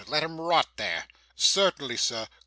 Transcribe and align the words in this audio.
Let 0.07 0.23
him 0.23 0.41
rot 0.41 0.65
there.' 0.77 1.05
'Certainly, 1.35 1.97
sir. 1.97 2.27